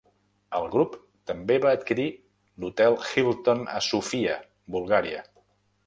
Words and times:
El 0.59 0.63
grup 0.75 0.95
també 1.31 1.57
va 1.67 1.75
adquirir 1.77 2.07
l'Hotel 2.65 2.99
Hilton 3.13 3.65
a 3.79 3.87
Sofia 3.93 4.43
(Bulgària). 4.79 5.27